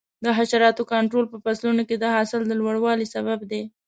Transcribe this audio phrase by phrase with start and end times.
[0.25, 3.61] د حشراتو کنټرول په فصلونو کې د حاصل د لوړوالي سبب دی.